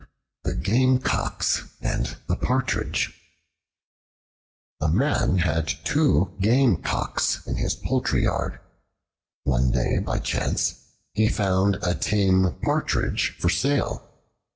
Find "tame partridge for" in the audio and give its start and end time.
11.93-13.49